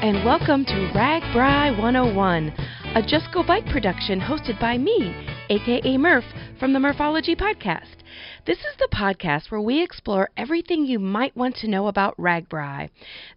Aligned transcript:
and 0.00 0.24
welcome 0.24 0.64
to 0.64 0.90
Rag 0.94 1.20
RAGBRAI 1.34 1.78
101, 1.78 2.54
a 2.94 3.02
Just 3.02 3.30
Go 3.34 3.42
Bike 3.42 3.66
production 3.66 4.18
hosted 4.18 4.58
by 4.58 4.78
me, 4.78 5.14
aka 5.50 5.98
Murph, 5.98 6.24
from 6.58 6.72
the 6.72 6.80
Murphology 6.80 7.36
Podcast. 7.36 8.01
This 8.44 8.58
is 8.58 8.74
the 8.76 8.88
podcast 8.90 9.52
where 9.52 9.60
we 9.60 9.80
explore 9.80 10.30
everything 10.36 10.84
you 10.84 10.98
might 10.98 11.36
want 11.36 11.54
to 11.56 11.68
know 11.68 11.86
about 11.86 12.16
RAGBRAI. 12.16 12.90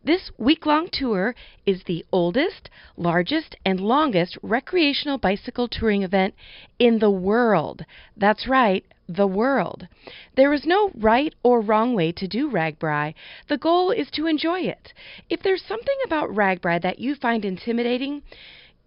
This 0.03 0.31
week 0.39 0.65
long 0.65 0.89
tour 0.91 1.35
is 1.63 1.83
the 1.83 2.03
oldest, 2.11 2.71
largest, 2.97 3.55
and 3.63 3.79
longest 3.79 4.35
recreational 4.41 5.19
bicycle 5.19 5.67
touring 5.67 6.01
event 6.01 6.33
in 6.79 6.97
the 6.97 7.11
world. 7.11 7.85
That's 8.17 8.47
right, 8.47 8.83
the 9.07 9.27
world. 9.27 9.87
There 10.35 10.53
is 10.53 10.65
no 10.65 10.89
right 10.95 11.35
or 11.43 11.61
wrong 11.61 11.93
way 11.93 12.11
to 12.13 12.27
do 12.27 12.49
RAGBRAI. 12.49 13.13
The 13.47 13.59
goal 13.59 13.91
is 13.91 14.09
to 14.09 14.25
enjoy 14.25 14.61
it. 14.61 14.91
If 15.29 15.43
there's 15.43 15.61
something 15.61 15.97
about 16.03 16.31
RAGBRAI 16.31 16.81
that 16.81 16.97
you 16.97 17.13
find 17.13 17.45
intimidating, 17.45 18.23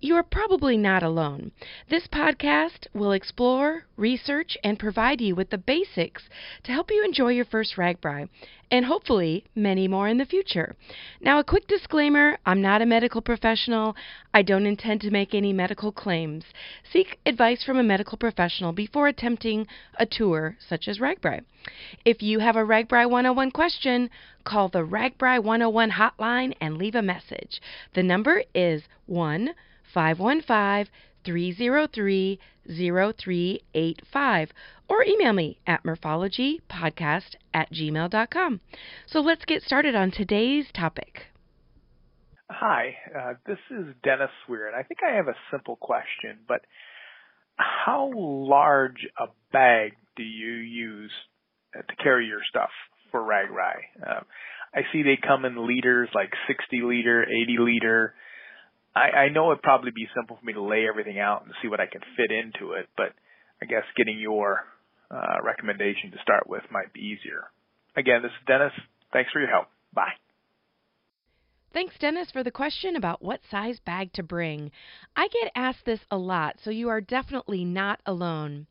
you 0.01 0.15
are 0.15 0.23
probably 0.23 0.77
not 0.77 1.03
alone. 1.03 1.51
This 1.91 2.07
podcast 2.07 2.87
will 2.95 3.11
explore, 3.11 3.85
research, 3.97 4.57
and 4.63 4.79
provide 4.79 5.21
you 5.21 5.35
with 5.35 5.51
the 5.51 5.59
basics 5.59 6.23
to 6.63 6.73
help 6.73 6.91
you 6.93 7.05
enjoy 7.05 7.33
your 7.33 7.45
first 7.45 7.75
RAGBRAI, 7.77 8.29
and 8.71 8.85
hopefully 8.85 9.45
many 9.57 9.89
more 9.89 10.07
in 10.07 10.19
the 10.19 10.25
future. 10.25 10.77
Now, 11.21 11.41
a 11.41 11.45
quick 11.45 11.67
disclaimer 11.67 12.39
I'm 12.47 12.63
not 12.63 12.81
a 12.81 12.87
medical 12.87 13.21
professional. 13.21 13.97
I 14.33 14.43
don't 14.43 14.67
intend 14.67 15.01
to 15.01 15.11
make 15.11 15.35
any 15.35 15.53
medical 15.53 15.91
claims. 15.91 16.45
Seek 16.93 17.19
advice 17.27 17.65
from 17.65 17.77
a 17.77 17.83
medical 17.83 18.19
professional 18.19 18.73
before 18.73 19.09
attempting 19.09 19.67
a 19.99 20.07
tour 20.07 20.57
such 20.61 20.87
as 20.87 21.01
RAGBRAI. 21.01 21.41
If 22.05 22.23
you 22.23 22.39
have 22.39 22.55
a 22.55 22.65
RAGBRAI 22.65 23.11
101 23.11 23.51
question, 23.51 24.11
call 24.45 24.69
the 24.69 24.87
RAGBRAI 24.87 25.43
101 25.43 25.91
hotline 25.91 26.55
and 26.61 26.79
leave 26.79 26.95
a 26.95 27.03
message. 27.03 27.61
The 27.95 28.05
number 28.05 28.45
is 28.55 28.85
1 29.07 29.55
515 29.93 30.93
303 31.25 32.39
0385 32.69 34.53
or 34.89 35.05
email 35.05 35.33
me 35.33 35.59
at 35.67 35.85
murphologypodcast 35.85 37.37
at 37.55 37.73
gmail.com. 37.73 38.61
So 39.07 39.21
let's 39.21 39.45
get 39.45 39.63
started 39.63 39.95
on 39.95 40.11
today's 40.11 40.67
topic. 40.73 41.27
Hi, 42.51 42.97
uh, 43.15 43.35
this 43.47 43.59
is 43.71 43.95
Dennis 44.03 44.31
Weir, 44.49 44.67
and 44.69 44.77
I 44.77 44.83
think 44.83 45.01
I 45.03 45.17
have 45.17 45.29
a 45.29 45.37
simple 45.51 45.77
question, 45.77 46.39
but 46.49 46.63
how 47.57 48.11
large 48.15 49.07
a 49.19 49.27
bag 49.53 49.93
do 50.17 50.23
you 50.23 50.53
use 50.53 51.13
to 51.75 51.97
carry 52.03 52.27
your 52.27 52.41
stuff 52.49 52.71
for 53.11 53.21
RAGBRAI? 53.21 53.75
Uh, 54.03 54.21
I 54.75 54.81
see 54.93 55.03
they 55.03 55.19
come 55.21 55.45
in 55.45 55.67
liters 55.67 56.09
like 56.15 56.31
60 56.47 56.81
liter, 56.83 57.25
80 57.25 57.57
liter. 57.59 58.15
I, 58.95 59.27
I 59.27 59.29
know 59.29 59.51
it'd 59.53 59.63
probably 59.63 59.91
be 59.91 60.09
simple 60.15 60.37
for 60.37 60.45
me 60.45 60.53
to 60.55 60.63
lay 60.63 60.87
everything 60.89 61.19
out 61.19 61.45
and 61.45 61.53
see 61.63 61.69
what 61.69 61.81
I 61.81 61.87
can 61.87 62.01
fit 62.17 62.31
into 62.31 62.73
it, 62.73 62.89
but 62.97 63.13
I 63.63 63.67
guess 63.67 63.85
getting 63.97 64.19
your 64.19 64.65
uh, 65.11 65.37
recommendation 65.43 66.11
to 66.13 66.19
start 66.23 66.49
with 66.49 66.63
might 66.71 66.93
be 66.93 67.01
easier. 67.01 67.45
Again, 67.97 68.23
this 68.23 68.31
is 68.31 68.47
Dennis. 68.47 68.73
Thanks 69.13 69.31
for 69.33 69.41
your 69.41 69.51
help. 69.51 69.67
Bye. 69.93 70.13
Thanks, 71.73 71.95
Dennis, 72.01 72.31
for 72.33 72.43
the 72.43 72.51
question 72.51 72.97
about 72.97 73.23
what 73.23 73.41
size 73.51 73.79
bag 73.85 74.13
to 74.15 74.23
bring. 74.23 74.71
I 75.17 75.29
get 75.29 75.53
asked 75.55 75.85
this 75.85 76.01
a 76.11 76.17
lot, 76.17 76.57
so 76.65 76.71
you 76.71 76.89
are 76.89 77.01
definitely 77.01 77.65
not 77.65 78.01
alone. 78.07 78.67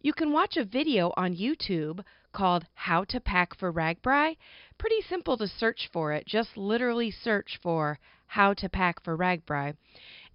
You 0.00 0.14
can 0.14 0.32
watch 0.32 0.56
a 0.56 0.64
video 0.64 1.12
on 1.16 1.36
YouTube 1.36 2.02
called 2.32 2.66
How 2.74 3.04
to 3.04 3.20
Pack 3.20 3.56
for 3.58 3.72
RAGBRAI. 3.72 4.36
Pretty 4.78 5.00
simple 5.02 5.36
to 5.36 5.48
search 5.48 5.88
for 5.92 6.12
it. 6.12 6.26
Just 6.26 6.56
literally 6.56 7.10
search 7.10 7.58
for 7.62 7.98
How 8.26 8.54
to 8.54 8.68
Pack 8.68 9.02
for 9.02 9.16
RAGBRAI. 9.16 9.76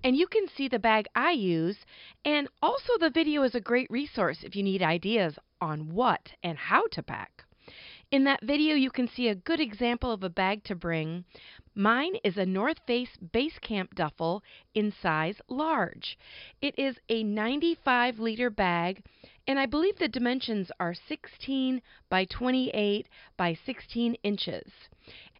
And 0.03 0.16
you 0.16 0.28
can 0.28 0.47
see 0.47 0.67
the 0.67 0.78
bag 0.78 1.07
I 1.16 1.31
use, 1.31 1.78
and 2.23 2.47
also 2.61 2.97
the 3.00 3.09
video 3.09 3.44
is 3.44 3.55
a 3.55 3.61
great 3.61 3.89
resource 3.89 4.44
if 4.44 4.55
you 4.55 4.61
need 4.61 4.84
ideas 4.84 5.39
on 5.61 5.94
what 5.94 6.34
and 6.44 6.57
how 6.57 6.88
to 6.91 7.01
pack. 7.01 7.44
In 8.15 8.23
that 8.23 8.45
video, 8.45 8.75
you 8.75 8.91
can 8.91 9.09
see 9.09 9.27
a 9.27 9.35
good 9.35 9.59
example 9.59 10.09
of 10.09 10.23
a 10.23 10.29
bag 10.29 10.63
to 10.63 10.73
bring. 10.73 11.25
Mine 11.75 12.15
is 12.23 12.37
a 12.37 12.45
North 12.45 12.79
Face 12.87 13.17
Base 13.17 13.59
Camp 13.59 13.93
duffel 13.93 14.41
in 14.73 14.93
size 15.01 15.41
large. 15.49 16.17
It 16.61 16.79
is 16.79 16.97
a 17.09 17.23
95 17.23 18.17
liter 18.17 18.49
bag, 18.49 19.03
and 19.45 19.59
I 19.59 19.65
believe 19.65 19.97
the 19.97 20.07
dimensions 20.07 20.71
are 20.79 20.93
16 20.93 21.81
by 22.07 22.23
28 22.23 23.09
by 23.35 23.53
16 23.53 24.15
inches. 24.23 24.71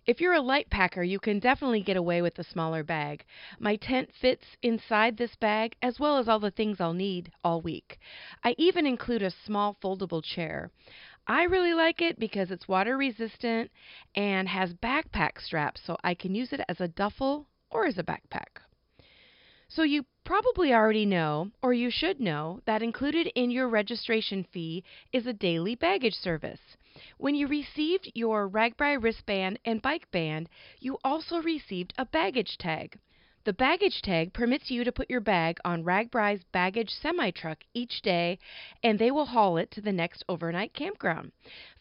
If 0.06 0.22
you're 0.22 0.34
a 0.34 0.42
light 0.42 0.70
packer, 0.70 1.02
you 1.02 1.18
can 1.18 1.40
definitely 1.40 1.82
get 1.82 1.98
away 1.98 2.22
with 2.22 2.38
a 2.38 2.44
smaller 2.44 2.84
bag. 2.84 3.24
My 3.58 3.78
tent 3.78 4.12
fits 4.22 4.46
inside 4.62 5.16
this 5.16 5.36
bag 5.38 5.78
as 5.82 5.98
well 6.00 6.18
as 6.18 6.28
all 6.28 6.40
the 6.40 6.52
things 6.52 6.82
I'll 6.82 6.94
need 6.94 7.32
all 7.44 7.62
week. 7.62 7.98
I 8.44 8.54
even 8.60 8.86
include 8.86 9.24
a 9.24 9.32
small 9.32 9.78
foldable 9.82 10.24
chair. 10.24 10.70
I 11.28 11.44
really 11.44 11.74
like 11.74 12.02
it 12.02 12.20
because 12.20 12.52
it's 12.52 12.68
water 12.68 12.98
resistant 12.98 13.72
and 14.14 14.48
has 14.48 14.74
backpack 14.74 15.42
straps 15.42 15.82
so 15.84 15.98
I 16.04 16.14
can 16.14 16.36
use 16.36 16.54
it 16.54 16.62
as 16.70 16.80
a 16.80 16.88
duffel 16.88 17.48
or 17.72 17.86
as 17.86 17.98
a 17.98 18.04
backpack. 18.04 18.62
So 19.68 19.82
you 19.82 20.06
probably 20.24 20.72
already 20.72 21.06
know, 21.06 21.52
or 21.64 21.74
you 21.74 21.90
should 21.90 22.20
know, 22.20 22.62
that 22.66 22.84
included 22.84 23.28
in 23.36 23.50
your 23.50 23.68
registration 23.68 24.44
fee 24.44 24.84
is 25.12 25.26
a 25.26 25.34
daily 25.34 25.74
baggage 25.74 26.14
service. 26.14 26.62
When 27.18 27.34
you 27.34 27.48
received 27.48 28.12
your 28.14 28.48
RAGBRAI 28.48 29.02
wristband 29.02 29.60
and 29.66 29.82
bike 29.82 30.10
band, 30.12 30.48
you 30.80 31.00
also 31.04 31.42
received 31.42 31.94
a 31.98 32.06
baggage 32.06 32.58
tag. 32.60 33.00
The 33.46 33.54
baggage 33.54 34.02
tag 34.02 34.34
permits 34.34 34.72
you 34.72 34.84
to 34.84 34.92
put 34.92 35.08
your 35.08 35.20
bag 35.20 35.60
on 35.64 35.84
RAGBRAI's 35.84 36.44
baggage 36.46 36.90
semi 36.90 37.30
truck 37.30 37.64
each 37.76 38.02
day, 38.02 38.40
and 38.82 38.98
they 38.98 39.12
will 39.12 39.28
haul 39.28 39.58
it 39.58 39.70
to 39.70 39.82
the 39.82 39.92
next 39.92 40.24
overnight 40.28 40.74
campground. 40.74 41.32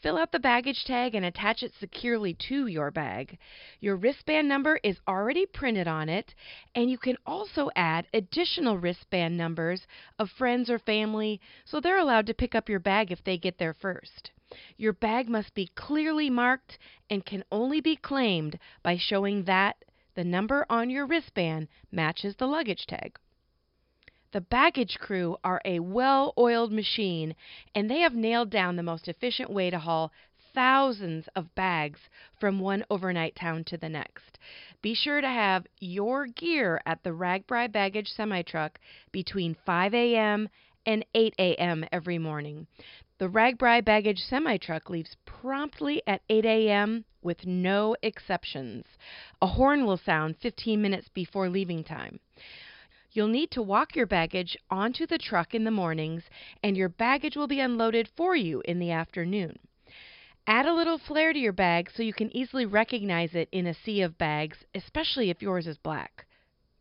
Fill 0.03 0.19
out 0.19 0.31
the 0.31 0.39
baggage 0.39 0.85
tag 0.85 1.15
and 1.15 1.25
attach 1.25 1.63
it 1.63 1.73
securely 1.81 2.35
to 2.49 2.67
your 2.67 2.91
bag. 2.91 3.39
Your 3.81 3.97
wristband 3.97 4.47
number 4.47 4.79
is 4.83 5.01
already 5.09 5.47
printed 5.47 5.89
on 5.89 6.11
it, 6.11 6.35
and 6.75 6.91
you 6.91 6.99
can 6.99 7.17
also 7.25 7.71
add 7.75 8.09
additional 8.13 8.77
wristband 8.77 9.39
numbers 9.39 9.87
of 10.19 10.29
friends 10.33 10.69
or 10.69 10.79
family 10.79 11.41
so 11.65 11.81
they're 11.81 11.97
allowed 11.97 12.27
to 12.27 12.35
pick 12.35 12.55
up 12.55 12.69
your 12.69 12.79
bag 12.79 13.11
if 13.11 13.25
they 13.25 13.39
get 13.39 13.57
there 13.57 13.73
first. 13.73 14.33
Your 14.77 14.93
bag 14.93 15.31
must 15.31 15.55
be 15.55 15.69
clearly 15.75 16.29
marked 16.29 16.77
and 17.09 17.25
can 17.25 17.43
only 17.51 17.81
be 17.81 17.97
claimed 17.97 18.59
by 18.83 18.99
showing 18.99 19.45
that 19.45 19.77
the 20.15 20.25
number 20.25 20.65
on 20.71 20.91
your 20.91 21.07
wristband 21.07 21.69
matches 21.91 22.37
the 22.37 22.47
luggage 22.47 22.87
tag. 22.87 23.19
The 24.33 24.41
baggage 24.41 24.99
crew 24.99 25.37
are 25.45 25.61
a 25.65 25.79
well 25.79 26.35
oiled 26.37 26.73
machine, 26.73 27.37
and 27.75 27.89
they 27.89 28.01
have 28.01 28.15
nailed 28.15 28.51
down 28.51 28.75
the 28.75 28.83
most 28.83 29.07
efficient 29.07 29.49
way 29.49 29.71
to 29.71 29.79
haul 29.79 30.13
thousands 30.55 31.29
of 31.37 31.55
bags 31.55 32.01
from 32.39 32.61
one 32.61 32.85
overnight 32.91 33.35
town 33.37 33.65
to 33.65 33.77
the 33.77 33.89
next. 33.89 34.39
Be 34.83 34.95
sure 34.95 35.21
to 35.21 35.29
have 35.29 35.67
your 35.79 36.27
gear 36.27 36.81
at 36.87 37.03
the 37.03 37.11
RAGBRAI 37.11 37.71
baggage 37.71 38.09
semi 38.09 38.43
truck 38.43 38.81
between 39.13 39.57
5 39.67 39.95
a.m. 39.95 40.49
and 40.87 41.05
8 41.15 41.35
a.m. 41.39 41.85
every 41.93 42.19
morning. 42.19 42.67
The 43.19 43.29
RAGBRAI 43.29 43.85
baggage 43.85 44.19
semi 44.19 44.57
truck 44.57 44.91
leaves 44.91 45.17
promptly 45.25 46.03
at 46.07 46.23
8 46.29 46.45
a.m. 46.45 47.05
with 47.23 47.47
no 47.47 47.95
exceptions. 48.03 48.85
A 49.41 49.47
horn 49.47 49.87
will 49.87 49.97
sound 49.97 50.37
15 50.39 50.83
minutes 50.83 51.09
before 51.09 51.49
leaving 51.49 51.85
time. 51.85 52.19
You'll 53.13 53.29
need 53.29 53.51
to 53.53 53.63
walk 53.63 53.95
your 53.95 54.07
baggage 54.07 54.57
onto 54.71 55.07
the 55.07 55.19
truck 55.19 55.55
in 55.55 55.63
the 55.63 55.71
mornings, 55.71 56.25
and 56.63 56.77
your 56.77 56.89
baggage 56.89 57.37
will 57.37 57.47
be 57.47 57.61
unloaded 57.61 58.09
for 58.17 58.35
you 58.35 58.61
in 58.65 58.81
the 58.81 58.91
afternoon. 58.91 59.59
Add 60.47 60.67
a 60.67 60.75
little 60.75 60.99
flair 60.99 61.33
to 61.33 61.39
your 61.39 61.53
bag 61.53 61.91
so 61.95 62.03
you 62.03 62.13
can 62.13 62.37
easily 62.37 62.67
recognize 62.67 63.35
it 63.35 63.49
in 63.53 63.67
a 63.67 63.75
sea 63.75 64.03
of 64.03 64.19
bags, 64.19 64.65
especially 64.75 65.31
if 65.31 65.41
yours 65.41 65.67
is 65.67 65.79
black 65.79 66.27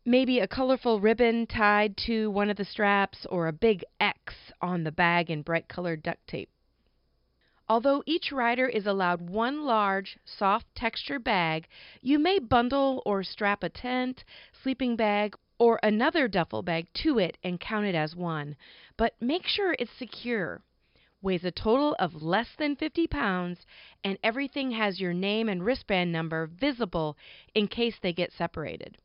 maybe 0.06 0.38
a 0.38 0.46
colorful 0.46 1.00
ribbon 1.00 1.46
tied 1.46 1.96
to 1.96 2.30
one 2.30 2.50
of 2.50 2.56
the 2.56 2.64
straps 2.64 3.24
or 3.30 3.46
a 3.46 3.52
big 3.52 3.82
X 3.98 4.34
on 4.60 4.84
the 4.84 4.92
bag 4.92 5.30
in 5.30 5.40
bright 5.40 5.66
colored 5.68 6.02
duct 6.02 6.26
tape. 6.26 6.50
Although 7.66 8.02
each 8.04 8.30
rider 8.30 8.68
is 8.68 8.86
allowed 8.86 9.22
one 9.30 9.64
large, 9.64 10.18
soft 10.26 10.66
texture 10.74 11.18
bag, 11.18 11.66
you 12.02 12.18
may 12.18 12.38
bundle 12.38 13.02
or 13.06 13.24
strap 13.24 13.62
a 13.62 13.70
tent, 13.70 14.24
sleeping 14.62 14.96
bag, 14.96 15.34
or 15.58 15.80
another 15.82 16.28
duffel 16.28 16.62
bag 16.62 16.86
to 17.02 17.18
it 17.18 17.38
and 17.42 17.58
count 17.58 17.86
it 17.86 17.94
as 17.94 18.14
one. 18.14 18.56
But 18.98 19.14
make 19.18 19.46
sure 19.46 19.74
it's 19.78 19.90
secure. 19.98 20.62
Weighs 21.22 21.44
a 21.44 21.50
total 21.50 21.96
of 21.98 22.22
less 22.22 22.48
than 22.58 22.76
50 22.76 23.06
pounds, 23.06 23.64
and 24.02 24.18
everything 24.22 24.72
has 24.72 25.00
your 25.00 25.14
name 25.14 25.48
and 25.48 25.64
wristband 25.64 26.12
number 26.12 26.46
visible 26.46 27.16
in 27.54 27.66
case 27.66 27.98
they 28.02 28.12
get 28.12 28.30
separated. 28.32 28.98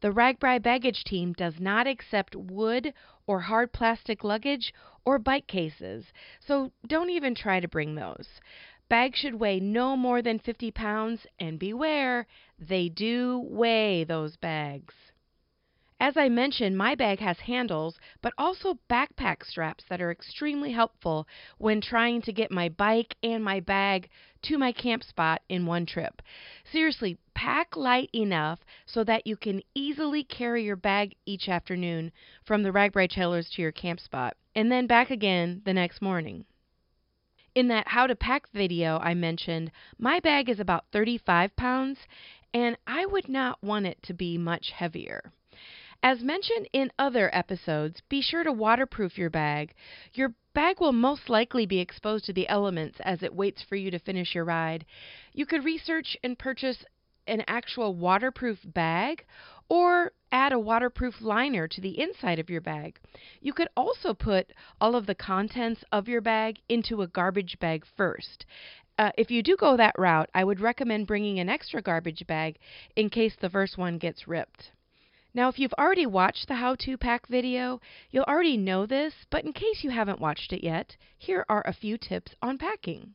The 0.00 0.12
RAGBRAI 0.12 0.62
baggage 0.62 1.04
team 1.04 1.34
does 1.34 1.60
not 1.60 1.86
accept 1.86 2.34
wood 2.34 2.94
or 3.26 3.40
hard 3.40 3.70
plastic 3.70 4.24
luggage 4.24 4.72
or 5.04 5.18
bike 5.18 5.46
cases, 5.46 6.10
so 6.40 6.72
don't 6.86 7.10
even 7.10 7.34
try 7.34 7.60
to 7.60 7.68
bring 7.68 7.94
those. 7.94 8.40
Bags 8.88 9.18
should 9.18 9.34
weigh 9.34 9.60
no 9.60 9.98
more 9.98 10.22
than 10.22 10.38
50 10.38 10.70
pounds, 10.70 11.26
and 11.38 11.58
beware, 11.58 12.26
they 12.58 12.88
do 12.88 13.40
weigh 13.40 14.04
those 14.04 14.36
bags. 14.36 15.09
As 16.02 16.16
I 16.16 16.30
mentioned, 16.30 16.78
my 16.78 16.94
bag 16.94 17.18
has 17.18 17.40
handles, 17.40 18.00
but 18.22 18.32
also 18.38 18.78
backpack 18.88 19.44
straps 19.44 19.84
that 19.90 20.00
are 20.00 20.10
extremely 20.10 20.72
helpful 20.72 21.28
when 21.58 21.82
trying 21.82 22.22
to 22.22 22.32
get 22.32 22.50
my 22.50 22.70
bike 22.70 23.16
and 23.22 23.44
my 23.44 23.60
bag 23.60 24.08
to 24.44 24.56
my 24.56 24.72
camp 24.72 25.04
spot 25.04 25.42
in 25.50 25.66
one 25.66 25.84
trip. 25.84 26.22
Seriously, 26.64 27.18
pack 27.34 27.76
light 27.76 28.08
enough 28.14 28.60
so 28.86 29.04
that 29.04 29.26
you 29.26 29.36
can 29.36 29.62
easily 29.74 30.24
carry 30.24 30.64
your 30.64 30.74
bag 30.74 31.14
each 31.26 31.50
afternoon 31.50 32.12
from 32.46 32.62
the 32.62 32.72
RAGBRAI 32.72 33.10
trailers 33.10 33.50
to 33.50 33.60
your 33.60 33.70
camp 33.70 34.00
spot, 34.00 34.38
and 34.54 34.72
then 34.72 34.86
back 34.86 35.10
again 35.10 35.60
the 35.66 35.74
next 35.74 36.00
morning. 36.00 36.46
In 37.54 37.68
that 37.68 37.88
how 37.88 38.06
to 38.06 38.16
pack 38.16 38.48
video 38.54 38.98
I 39.00 39.12
mentioned, 39.12 39.70
my 39.98 40.18
bag 40.18 40.48
is 40.48 40.60
about 40.60 40.86
35 40.92 41.54
pounds, 41.56 41.98
and 42.54 42.78
I 42.86 43.04
would 43.04 43.28
not 43.28 43.62
want 43.62 43.84
it 43.84 44.02
to 44.04 44.14
be 44.14 44.38
much 44.38 44.70
heavier. 44.70 45.30
As 46.02 46.22
mentioned 46.22 46.66
in 46.72 46.90
other 46.98 47.28
episodes, 47.34 48.00
be 48.08 48.22
sure 48.22 48.42
to 48.42 48.52
waterproof 48.52 49.18
your 49.18 49.28
bag. 49.28 49.74
Your 50.14 50.34
bag 50.54 50.80
will 50.80 50.92
most 50.92 51.28
likely 51.28 51.66
be 51.66 51.78
exposed 51.78 52.24
to 52.24 52.32
the 52.32 52.48
elements 52.48 52.98
as 53.00 53.22
it 53.22 53.34
waits 53.34 53.62
for 53.62 53.76
you 53.76 53.90
to 53.90 53.98
finish 53.98 54.34
your 54.34 54.46
ride. 54.46 54.86
You 55.34 55.44
could 55.44 55.62
research 55.62 56.16
and 56.24 56.38
purchase 56.38 56.86
an 57.26 57.44
actual 57.46 57.94
waterproof 57.94 58.60
bag 58.64 59.26
or 59.68 60.12
add 60.32 60.52
a 60.52 60.58
waterproof 60.58 61.20
liner 61.20 61.68
to 61.68 61.80
the 61.82 62.00
inside 62.00 62.38
of 62.38 62.48
your 62.48 62.62
bag. 62.62 62.98
You 63.42 63.52
could 63.52 63.68
also 63.76 64.14
put 64.14 64.54
all 64.80 64.96
of 64.96 65.04
the 65.04 65.14
contents 65.14 65.84
of 65.92 66.08
your 66.08 66.22
bag 66.22 66.60
into 66.70 67.02
a 67.02 67.08
garbage 67.08 67.58
bag 67.58 67.84
first. 67.84 68.46
Uh, 68.96 69.12
if 69.18 69.30
you 69.30 69.42
do 69.42 69.54
go 69.54 69.76
that 69.76 69.98
route, 69.98 70.30
I 70.34 70.44
would 70.44 70.60
recommend 70.60 71.06
bringing 71.06 71.38
an 71.40 71.50
extra 71.50 71.82
garbage 71.82 72.26
bag 72.26 72.58
in 72.96 73.10
case 73.10 73.36
the 73.36 73.50
first 73.50 73.76
one 73.76 73.98
gets 73.98 74.26
ripped. 74.26 74.72
Now, 75.32 75.48
if 75.48 75.58
you've 75.58 75.74
already 75.74 76.06
watched 76.06 76.48
the 76.48 76.54
how 76.54 76.74
to 76.76 76.96
pack 76.96 77.28
video, 77.28 77.80
you'll 78.10 78.24
already 78.24 78.56
know 78.56 78.84
this, 78.86 79.14
but 79.30 79.44
in 79.44 79.52
case 79.52 79.84
you 79.84 79.90
haven't 79.90 80.20
watched 80.20 80.52
it 80.52 80.64
yet, 80.64 80.96
here 81.16 81.44
are 81.48 81.62
a 81.64 81.72
few 81.72 81.96
tips 81.98 82.34
on 82.42 82.58
packing. 82.58 83.14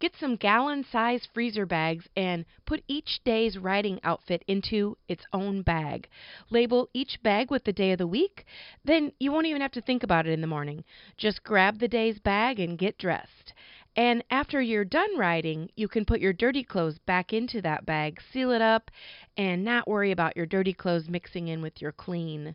Get 0.00 0.16
some 0.16 0.36
gallon 0.36 0.84
size 0.84 1.26
freezer 1.32 1.64
bags 1.64 2.08
and 2.16 2.44
put 2.66 2.82
each 2.88 3.22
day's 3.24 3.56
riding 3.56 4.00
outfit 4.02 4.42
into 4.48 4.98
its 5.08 5.24
own 5.32 5.62
bag. 5.62 6.08
Label 6.50 6.90
each 6.92 7.22
bag 7.22 7.50
with 7.50 7.64
the 7.64 7.72
day 7.72 7.92
of 7.92 7.98
the 7.98 8.06
week, 8.06 8.44
then 8.84 9.12
you 9.20 9.30
won't 9.30 9.46
even 9.46 9.62
have 9.62 9.72
to 9.72 9.80
think 9.80 10.02
about 10.02 10.26
it 10.26 10.32
in 10.32 10.40
the 10.40 10.46
morning. 10.48 10.84
Just 11.16 11.44
grab 11.44 11.78
the 11.78 11.88
day's 11.88 12.18
bag 12.18 12.58
and 12.58 12.76
get 12.76 12.98
dressed. 12.98 13.54
And 13.96 14.24
after 14.28 14.60
you're 14.60 14.84
done 14.84 15.16
riding, 15.16 15.70
you 15.76 15.86
can 15.86 16.04
put 16.04 16.20
your 16.20 16.32
dirty 16.32 16.64
clothes 16.64 16.98
back 16.98 17.32
into 17.32 17.62
that 17.62 17.86
bag, 17.86 18.20
seal 18.32 18.50
it 18.50 18.60
up, 18.60 18.90
and 19.36 19.64
not 19.64 19.88
worry 19.88 20.10
about 20.10 20.36
your 20.36 20.46
dirty 20.46 20.72
clothes 20.72 21.08
mixing 21.08 21.48
in 21.48 21.62
with 21.62 21.80
your 21.80 21.92
clean. 21.92 22.54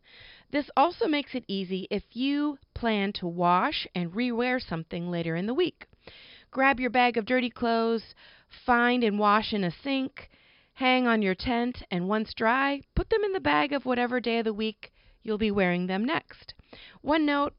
This 0.52 0.70
also 0.76 1.08
makes 1.08 1.36
it 1.36 1.44
easy 1.48 1.88
if 1.92 2.04
you 2.14 2.58
plan 2.74 3.14
to 3.14 3.28
wash 3.28 3.88
and 3.94 4.12
rewear 4.12 4.62
something 4.62 5.10
later 5.10 5.36
in 5.36 5.46
the 5.46 5.54
week. 5.54 5.86
Grab 6.52 6.80
your 6.80 6.90
bag 6.90 7.18
of 7.18 7.26
dirty 7.26 7.50
clothes, 7.50 8.16
find 8.66 9.04
and 9.04 9.20
wash 9.20 9.54
in 9.54 9.64
a 9.64 9.72
sink, 9.72 10.30
hang 10.74 11.06
on 11.06 11.22
your 11.22 11.36
tent, 11.36 11.84
and 11.92 12.08
once 12.08 12.34
dry, 12.34 12.82
put 12.96 13.10
them 13.10 13.24
in 13.24 13.34
the 13.34 13.40
bag 13.40 13.74
of 13.74 13.86
whatever 13.86 14.20
day 14.20 14.40
of 14.40 14.46
the 14.46 14.54
week 14.54 14.92
you'll 15.22 15.38
be 15.38 15.52
wearing 15.52 15.88
them 15.88 16.06
next. 16.06 16.54
One 17.02 17.26
note 17.26 17.54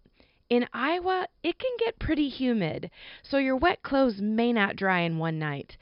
in 0.49 0.67
Iowa, 0.73 1.29
it 1.45 1.59
can 1.59 1.71
get 1.79 2.01
pretty 2.01 2.29
humid, 2.29 2.91
so 3.23 3.39
your 3.39 3.57
wet 3.57 3.83
clothes 3.83 4.21
may 4.21 4.53
not 4.53 4.75
dry 4.75 5.01
in 5.01 5.19
one 5.19 5.39
night. 5.39 5.77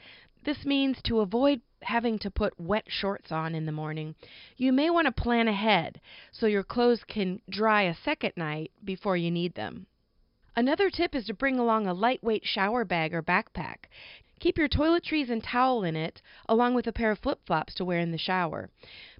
This 0.49 0.65
means 0.65 0.99
to 1.03 1.19
avoid 1.19 1.61
having 1.83 2.17
to 2.17 2.31
put 2.31 2.59
wet 2.59 2.85
shorts 2.87 3.31
on 3.31 3.53
in 3.53 3.67
the 3.67 3.71
morning, 3.71 4.15
you 4.57 4.73
may 4.73 4.89
want 4.89 5.05
to 5.05 5.11
plan 5.11 5.47
ahead 5.47 6.01
so 6.31 6.47
your 6.47 6.63
clothes 6.63 7.03
can 7.03 7.39
dry 7.47 7.83
a 7.83 7.93
second 7.93 8.33
night 8.35 8.71
before 8.83 9.15
you 9.15 9.29
need 9.29 9.53
them. 9.53 9.85
Another 10.55 10.89
tip 10.89 11.13
is 11.13 11.27
to 11.27 11.35
bring 11.35 11.59
along 11.59 11.85
a 11.85 11.93
lightweight 11.93 12.47
shower 12.47 12.83
bag 12.83 13.13
or 13.13 13.21
backpack. 13.21 13.85
Keep 14.39 14.57
your 14.57 14.67
toiletries 14.67 15.29
and 15.29 15.43
towel 15.43 15.83
in 15.83 15.95
it, 15.95 16.19
along 16.47 16.73
with 16.73 16.87
a 16.87 16.91
pair 16.91 17.11
of 17.11 17.19
flip 17.19 17.41
flops 17.45 17.75
to 17.75 17.85
wear 17.85 17.99
in 17.99 18.11
the 18.11 18.17
shower. 18.17 18.71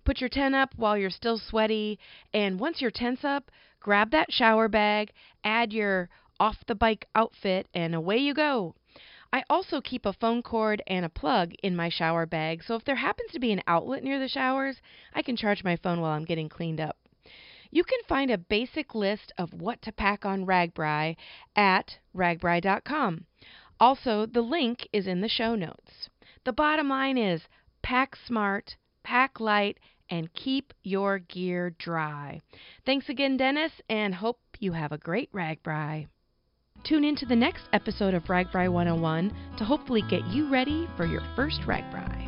Put 0.06 0.22
your 0.22 0.30
tent 0.30 0.56
up 0.56 0.74
while 0.78 0.98
you're 0.98 1.12
still 1.12 1.38
sweaty, 1.38 2.00
and 2.34 2.60
once 2.60 2.81
your 2.81 2.90
tent's 2.90 3.24
up, 3.24 3.52
grab 3.80 4.10
that 4.10 4.34
shower 4.34 4.68
bag, 4.68 5.12
add 5.44 5.74
your 5.74 6.10
off 6.40 6.66
the 6.66 6.74
bike 6.74 7.08
outfit, 7.14 7.68
and 7.76 7.94
away 7.94 8.18
you 8.18 8.34
go. 8.34 8.74
I 9.31 9.44
also 9.50 9.80
keep 9.80 10.06
a 10.06 10.14
phone 10.14 10.42
cord 10.42 10.81
and 10.88 11.06
a 11.06 11.10
plug 11.10 11.54
in 11.62 11.76
my 11.76 11.90
shower 11.90 12.26
bag, 12.26 12.64
so 12.64 12.76
if 12.76 12.84
there 12.84 12.96
happens 12.96 13.31
to 13.31 13.40
be 13.40 13.52
an 13.52 13.62
outlet 13.68 14.04
near 14.04 14.20
the 14.20 14.28
showers, 14.28 14.81
I 15.14 15.22
can 15.22 15.36
charge 15.36 15.64
my 15.64 15.76
phone 15.76 16.02
while 16.02 16.12
I'm 16.12 16.26
getting 16.26 16.50
cleaned 16.50 16.81
up. 16.81 16.98
You 17.70 17.84
can 17.84 18.00
find 18.08 18.31
a 18.31 18.38
basic 18.40 18.96
list 18.96 19.31
of 19.38 19.54
what 19.54 19.84
to 19.84 19.92
pack 19.92 20.26
on 20.26 20.48
RAGBRAI 20.48 21.16
at 21.56 22.00
ragbrai.com. 22.16 23.26
Also, 23.80 24.26
the 24.26 24.42
link 24.42 24.88
is 24.92 25.06
in 25.06 25.22
the 25.22 25.30
show 25.30 25.54
notes. 25.54 26.10
The 26.44 26.54
bottom 26.54 26.90
line 26.90 27.18
is 27.18 27.48
pack 27.84 28.16
smart, 28.16 28.76
pack 29.04 29.40
light, 29.40 29.78
and 30.10 30.34
keep 30.34 30.74
your 30.81 31.20
gear 31.20 31.70
dry. 31.70 32.42
Thanks 32.84 33.10
again, 33.10 33.38
Dennis, 33.38 33.74
and 33.88 34.16
hope 34.16 34.40
you 34.60 34.72
have 34.72 34.92
a 34.92 34.98
great 34.98 35.31
RAGBRAI. 35.31 36.08
Tune 36.84 37.04
in 37.04 37.16
to 37.18 37.26
the 37.26 37.36
next 37.36 37.64
episode 37.74 38.14
of 38.14 38.24
RAGBRAI 38.24 38.72
101 38.72 39.34
to 39.58 39.64
hopefully 39.66 40.04
get 40.10 40.26
you 40.28 40.50
ready 40.50 40.88
for 40.96 41.06
your 41.06 41.22
first 41.36 41.62
RAGBRAI. 41.62 42.28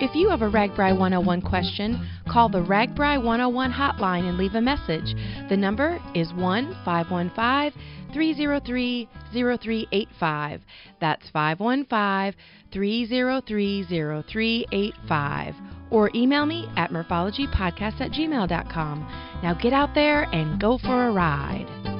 If 0.00 0.16
you 0.16 0.30
have 0.30 0.42
a 0.42 0.50
RAGBRAI 0.50 0.98
101 0.98 1.42
question, 1.42 2.08
call 2.28 2.48
the 2.48 2.62
RAGBRAI 2.62 3.22
101 3.22 3.72
hotline 3.72 4.28
and 4.28 4.38
leave 4.38 4.54
a 4.54 4.60
message. 4.60 5.14
The 5.48 5.56
number 5.56 6.00
is 6.14 6.32
1 6.32 6.76
515 6.84 7.80
303 8.12 9.08
0385. 9.32 10.60
That's 11.00 11.28
515 11.30 12.40
303 12.72 13.84
0385. 13.84 15.54
Or 15.90 16.10
email 16.14 16.46
me 16.46 16.68
at 16.76 16.90
murphologypodcast 16.90 18.00
at 18.00 18.10
gmail.com. 18.12 19.40
Now 19.42 19.54
get 19.54 19.72
out 19.72 19.94
there 19.94 20.24
and 20.32 20.60
go 20.60 20.78
for 20.78 21.08
a 21.08 21.12
ride. 21.12 21.91